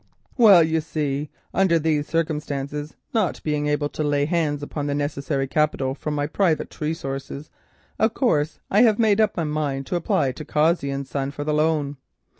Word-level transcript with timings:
"Well, 0.35 0.63
you 0.63 0.81
see, 0.81 1.29
under 1.53 1.77
these 1.77 2.07
circumstances—not 2.07 3.39
being 3.43 3.67
able 3.67 3.87
to 3.89 4.01
lay 4.03 4.25
hands 4.25 4.63
upon 4.63 4.87
the 4.87 4.95
necessary 4.95 5.45
capital 5.45 5.93
from 5.93 6.15
my 6.15 6.25
private 6.25 6.81
resources, 6.81 7.51
of 7.99 8.15
course 8.15 8.57
I 8.71 8.81
have 8.81 8.97
made 8.97 9.21
up 9.21 9.37
my 9.37 9.43
mind 9.43 9.85
to 9.85 9.95
apply 9.95 10.31
to 10.31 10.43
Cossey 10.43 10.89
and 10.89 11.05
Son 11.05 11.29
for 11.29 11.43
the 11.43 11.53
loan. 11.53 11.97